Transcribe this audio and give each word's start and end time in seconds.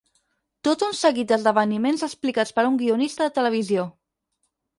Tot 0.67 0.85
un 0.87 0.95
seguit 0.99 1.29
d'esdeveniments 1.33 2.07
explicats 2.07 2.55
per 2.57 2.65
un 2.71 2.81
guionista 2.81 3.29
de 3.29 3.37
televisió. 3.37 3.87